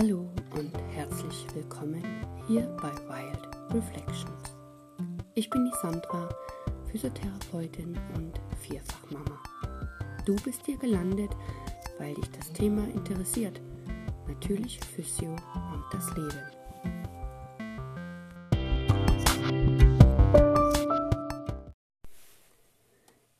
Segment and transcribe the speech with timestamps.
[0.00, 2.04] Hallo und herzlich willkommen
[2.46, 4.54] hier bei Wild Reflections.
[5.34, 6.28] Ich bin die Sandra,
[6.86, 9.42] Physiotherapeutin und Vierfachmama.
[10.24, 11.32] Du bist hier gelandet,
[11.98, 13.60] weil dich das Thema interessiert.
[14.28, 16.42] Natürlich Physio und das Leben.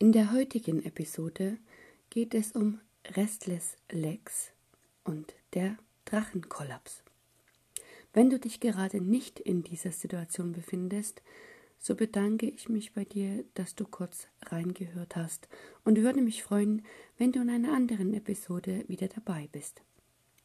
[0.00, 1.58] In der heutigen Episode
[2.10, 2.80] geht es um
[3.14, 4.50] Restless Legs
[5.04, 5.76] und der
[6.08, 7.02] Drachenkollaps.
[8.14, 11.20] Wenn du dich gerade nicht in dieser Situation befindest,
[11.78, 15.48] so bedanke ich mich bei dir, dass du kurz reingehört hast
[15.84, 16.82] und würde mich freuen,
[17.18, 19.82] wenn du in einer anderen Episode wieder dabei bist.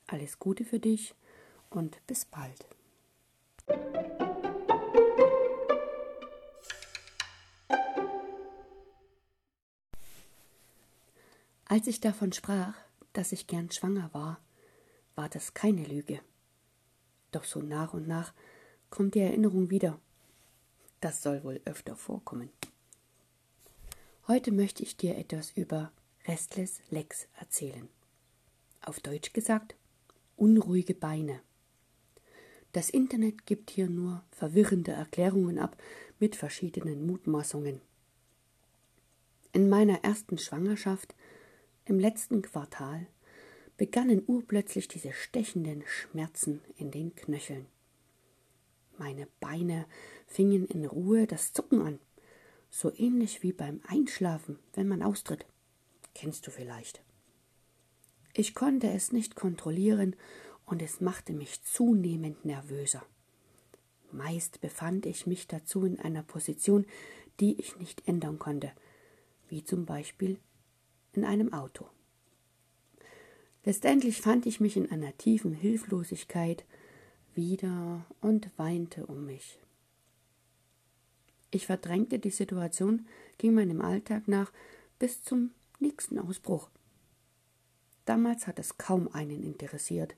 [0.08, 1.16] Alles Gute für dich
[1.70, 2.68] und bis bald.
[11.64, 12.76] Als ich davon sprach,
[13.14, 14.43] dass ich gern schwanger war,
[15.16, 16.20] war das keine Lüge.
[17.32, 18.34] Doch so nach und nach
[18.90, 20.00] kommt die Erinnerung wieder.
[21.02, 22.50] Das soll wohl öfter vorkommen.
[24.28, 25.92] Heute möchte ich dir etwas über
[26.28, 27.90] Restless Legs erzählen.
[28.82, 29.76] Auf Deutsch gesagt,
[30.38, 31.42] unruhige Beine.
[32.72, 35.76] Das Internet gibt hier nur verwirrende Erklärungen ab
[36.20, 37.82] mit verschiedenen Mutmaßungen.
[39.52, 41.14] In meiner ersten Schwangerschaft
[41.86, 43.08] im letzten Quartal
[43.78, 47.66] begannen urplötzlich diese stechenden Schmerzen in den Knöcheln.
[48.98, 49.86] Meine Beine
[50.28, 52.00] fingen in Ruhe das Zucken an,
[52.70, 55.46] so ähnlich wie beim Einschlafen, wenn man austritt.
[56.14, 57.02] Kennst du vielleicht.
[58.34, 60.16] Ich konnte es nicht kontrollieren
[60.66, 63.04] und es machte mich zunehmend nervöser.
[64.12, 66.86] Meist befand ich mich dazu in einer Position,
[67.40, 68.72] die ich nicht ändern konnte,
[69.50, 70.40] wie zum Beispiel
[71.14, 71.90] in einem Auto.
[73.66, 76.66] Letztendlich fand ich mich in einer tiefen Hilflosigkeit
[77.34, 79.60] wieder und weinte um mich.
[81.52, 84.52] Ich verdrängte die Situation, ging meinem Alltag nach
[85.00, 86.70] bis zum nächsten Ausbruch.
[88.06, 90.16] Damals hat es kaum einen interessiert,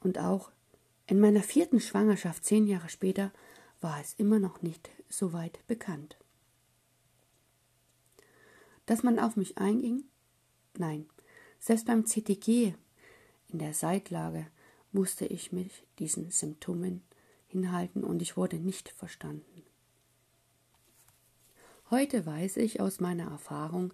[0.00, 0.52] und auch
[1.06, 3.32] in meiner vierten Schwangerschaft zehn Jahre später
[3.80, 6.16] war es immer noch nicht so weit bekannt.
[8.86, 10.04] Dass man auf mich einging?
[10.76, 11.06] Nein,
[11.68, 12.72] selbst beim CTG
[13.48, 14.46] in der Seitlage
[14.90, 17.02] musste ich mich diesen Symptomen
[17.46, 19.62] hinhalten und ich wurde nicht verstanden.
[21.90, 23.92] Heute weiß ich aus meiner Erfahrung,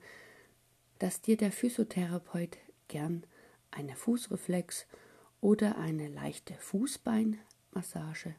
[1.00, 3.26] dass dir der Physiotherapeut gern
[3.72, 4.86] eine Fußreflex
[5.40, 8.36] oder eine leichte Fußbeinmassage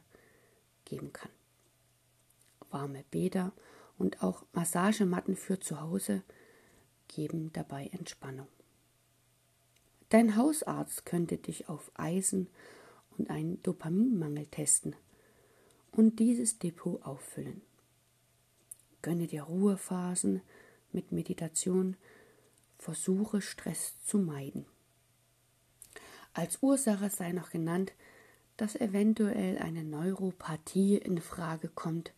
[0.86, 1.32] geben kann.
[2.70, 3.52] Warme Bäder
[3.98, 6.22] und auch Massagematten für zu Hause
[7.06, 8.48] geben dabei Entspannung.
[10.08, 12.48] Dein Hausarzt könnte dich auf Eisen
[13.18, 14.94] und einen Dopaminmangel testen
[15.90, 17.62] und dieses Depot auffüllen.
[19.02, 20.42] Gönne dir Ruhephasen
[20.92, 21.96] mit Meditation,
[22.78, 24.66] versuche Stress zu meiden.
[26.34, 27.92] Als Ursache sei noch genannt,
[28.56, 32.12] dass eventuell eine Neuropathie in Frage kommt.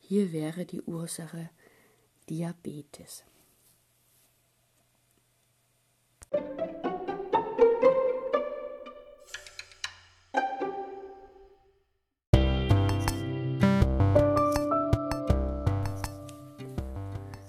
[0.00, 1.50] Hier wäre die Ursache
[2.28, 3.24] Diabetes.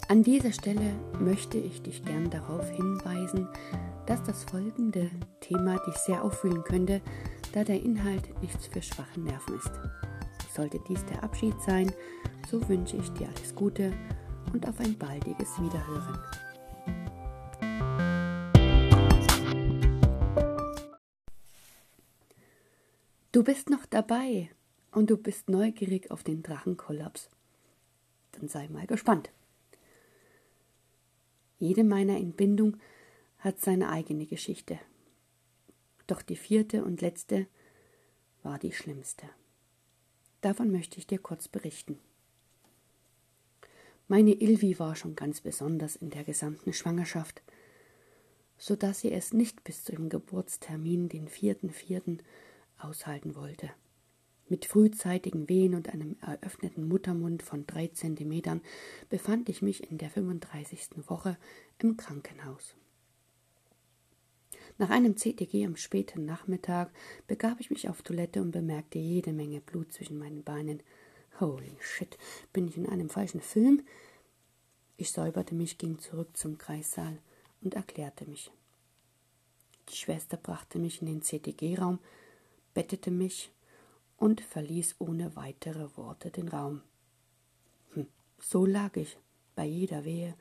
[0.07, 3.47] An dieser Stelle möchte ich dich gern darauf hinweisen,
[4.05, 5.09] dass das folgende
[5.41, 7.01] Thema dich sehr auffühlen könnte,
[7.53, 9.71] da der Inhalt nichts für schwache Nerven ist.
[10.53, 11.91] Sollte dies der Abschied sein,
[12.51, 13.93] so wünsche ich dir alles Gute
[14.53, 16.19] und auf ein baldiges Wiederhören.
[23.31, 24.51] Du bist noch dabei
[24.91, 27.31] und du bist neugierig auf den Drachenkollaps.
[28.33, 29.31] Dann sei mal gespannt.
[31.57, 32.77] Jede meiner Entbindung
[33.39, 34.79] hat seine eigene Geschichte.
[36.07, 37.47] Doch die vierte und letzte
[38.43, 39.27] war die schlimmste.
[40.41, 41.97] Davon möchte ich dir kurz berichten.
[44.07, 47.41] Meine Ilvi war schon ganz besonders in der gesamten Schwangerschaft,
[48.57, 52.21] so dass sie es nicht bis zu dem Geburtstermin, den vierten vierten,
[52.77, 53.71] aushalten wollte.
[54.47, 58.61] Mit frühzeitigen Wehen und einem eröffneten Muttermund von drei Zentimetern
[59.09, 61.07] befand ich mich in der 35.
[61.07, 61.37] Woche
[61.79, 62.75] im Krankenhaus.
[64.77, 66.91] Nach einem CTG am späten Nachmittag
[67.27, 70.83] begab ich mich auf Toilette und bemerkte jede Menge Blut zwischen meinen Beinen.
[71.39, 72.17] Holy shit,
[72.53, 73.83] bin ich in einem falschen Film?
[74.97, 77.17] Ich säuberte mich, ging zurück zum Kreissaal
[77.61, 78.51] und erklärte mich.
[79.89, 81.99] Die Schwester brachte mich in den CTG-Raum
[82.75, 83.51] bettete mich
[84.25, 86.81] und verließ ohne weitere Worte den Raum.
[87.93, 88.07] Hm,
[88.39, 89.19] so lag ich.
[89.53, 90.33] Bei jeder Wehe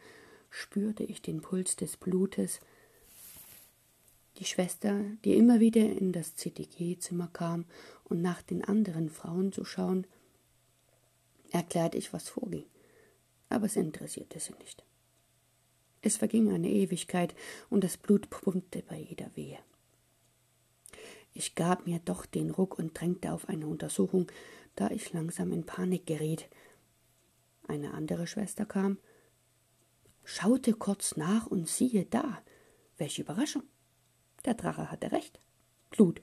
[0.49, 2.61] spürte ich den Puls des Blutes.
[4.39, 7.67] Die Schwester, die immer wieder in das CTG-Zimmer kam
[8.05, 10.07] und nach den anderen Frauen zu schauen,
[11.51, 12.65] erklärte ich, was vorging.
[13.51, 14.83] Aber es interessierte sie nicht.
[16.01, 17.35] Es verging eine Ewigkeit
[17.69, 19.59] und das Blut pumpte bei jeder Wehe.
[21.35, 24.31] Ich gab mir doch den Ruck und drängte auf eine Untersuchung,
[24.77, 26.49] da ich langsam in Panik geriet.
[27.67, 28.99] Eine andere Schwester kam,
[30.23, 32.43] schaute kurz nach und siehe da,
[32.97, 33.65] welche Überraschung.
[34.45, 35.41] Der Drache hatte recht.
[35.91, 36.23] Blut.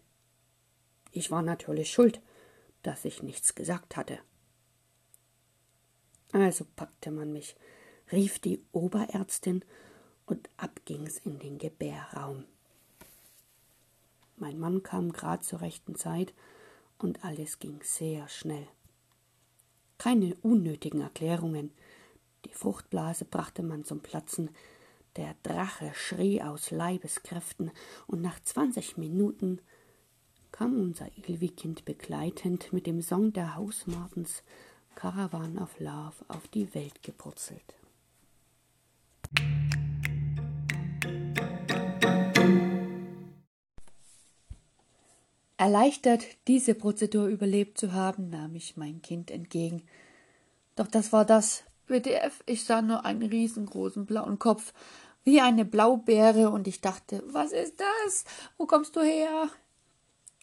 [1.11, 2.21] Ich war natürlich schuld,
[2.83, 4.19] dass ich nichts gesagt hatte.
[6.31, 7.57] Also packte man mich,
[8.11, 9.65] rief die Oberärztin
[10.25, 12.45] und ab ging's in den Gebärraum.
[14.41, 16.33] Mein Mann kam grad zur rechten Zeit
[16.97, 18.67] und alles ging sehr schnell.
[19.99, 21.69] Keine unnötigen Erklärungen.
[22.45, 24.49] Die Fruchtblase brachte man zum Platzen.
[25.15, 27.69] Der Drache schrie aus Leibeskräften
[28.07, 29.61] und nach zwanzig Minuten
[30.51, 34.41] kam unser Ilwikind begleitend mit dem Song der Hausmartens
[34.95, 37.75] Caravan of Love auf die Welt gepurzelt.
[45.61, 49.83] Erleichtert, diese Prozedur überlebt zu haben, nahm ich mein Kind entgegen.
[50.75, 54.73] Doch das war das WTF, ich sah nur einen riesengroßen blauen Kopf,
[55.23, 58.25] wie eine Blaubeere, und ich dachte, was ist das?
[58.57, 59.49] Wo kommst du her?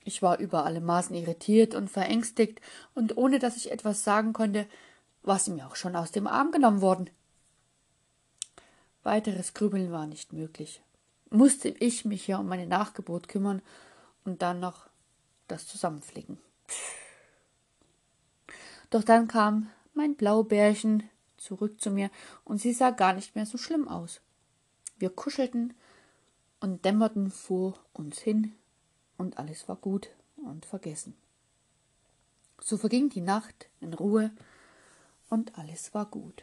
[0.05, 2.61] Ich war über alle Maßen irritiert und verängstigt,
[2.95, 4.69] und ohne dass ich etwas sagen konnte,
[5.25, 7.11] war sie mir auch schon aus dem Arm genommen worden.
[9.03, 10.81] Weiteres Grübeln war nicht möglich.
[11.29, 13.63] Musste ich mich ja um meine Nachgeburt kümmern
[14.25, 14.89] und dann noch
[15.49, 16.39] das Zusammenflicken.
[18.91, 22.11] Doch dann kam mein Blaubärchen zurück zu mir
[22.45, 24.21] und sie sah gar nicht mehr so schlimm aus.
[24.99, 25.75] Wir kuschelten
[26.61, 28.55] und dämmerten vor uns hin
[29.17, 31.15] und alles war gut und vergessen.
[32.61, 34.31] So verging die Nacht in Ruhe
[35.29, 36.43] und alles war gut.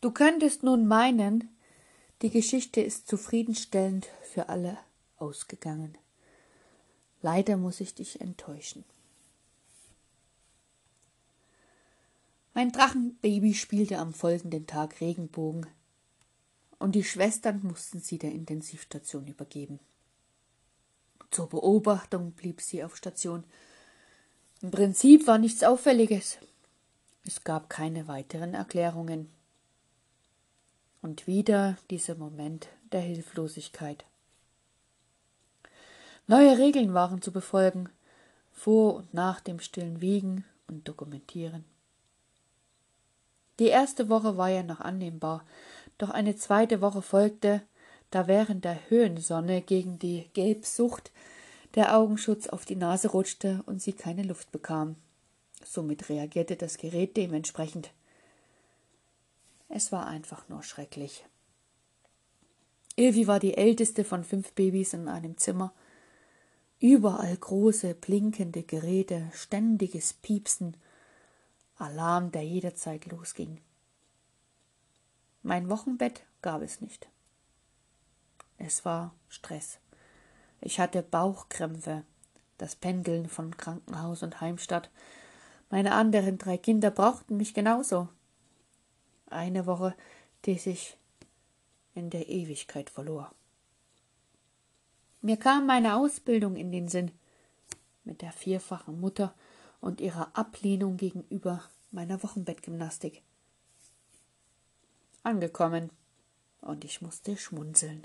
[0.00, 1.48] Du könntest nun meinen,
[2.22, 4.78] die Geschichte ist zufriedenstellend für alle
[5.16, 5.96] ausgegangen.
[7.22, 8.84] Leider muss ich dich enttäuschen.
[12.54, 15.66] Mein Drachenbaby spielte am folgenden Tag Regenbogen,
[16.78, 19.78] und die Schwestern mussten sie der Intensivstation übergeben.
[21.30, 23.44] Zur Beobachtung blieb sie auf Station.
[24.60, 26.38] Im Prinzip war nichts Auffälliges.
[27.24, 29.30] Es gab keine weiteren Erklärungen.
[31.00, 34.04] Und wieder dieser Moment der Hilflosigkeit.
[36.32, 37.90] Neue Regeln waren zu befolgen,
[38.52, 41.66] vor und nach dem stillen Wiegen und Dokumentieren.
[43.58, 45.44] Die erste Woche war ja noch annehmbar,
[45.98, 47.60] doch eine zweite Woche folgte,
[48.10, 51.12] da während der Höhensonne gegen die Gelbsucht
[51.74, 54.96] der Augenschutz auf die Nase rutschte und sie keine Luft bekam.
[55.62, 57.90] Somit reagierte das Gerät dementsprechend.
[59.68, 61.26] Es war einfach nur schrecklich.
[62.96, 65.74] Ilvi war die älteste von fünf Babys in einem Zimmer
[66.82, 70.76] Überall große, blinkende Geräte, ständiges Piepsen,
[71.76, 73.60] Alarm, der jederzeit losging.
[75.44, 77.06] Mein Wochenbett gab es nicht.
[78.58, 79.78] Es war Stress.
[80.60, 82.02] Ich hatte Bauchkrämpfe,
[82.58, 84.90] das Pendeln von Krankenhaus und Heimstatt.
[85.70, 88.08] Meine anderen drei Kinder brauchten mich genauso.
[89.26, 89.94] Eine Woche,
[90.46, 90.96] die sich
[91.94, 93.32] in der Ewigkeit verlor.
[95.24, 97.12] Mir kam meine Ausbildung in den Sinn
[98.02, 99.32] mit der vierfachen Mutter
[99.80, 101.62] und ihrer Ablehnung gegenüber
[101.92, 103.22] meiner Wochenbettgymnastik.
[105.22, 105.90] Angekommen,
[106.60, 108.04] und ich musste schmunzeln.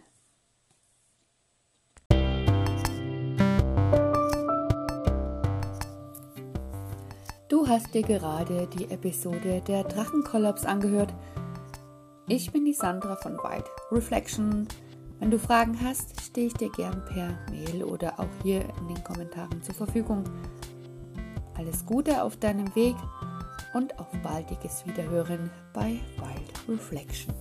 [7.50, 11.16] Du hast dir gerade die Episode der Drachenkollaps angehört.
[12.28, 14.68] Ich bin die Sandra von White Reflection
[15.20, 19.04] wenn du Fragen hast, stehe ich dir gern per Mail oder auch hier in den
[19.04, 20.24] Kommentaren zur Verfügung.
[21.56, 22.96] Alles Gute auf deinem Weg
[23.74, 27.34] und auf baldiges Wiederhören bei Wild Reflection.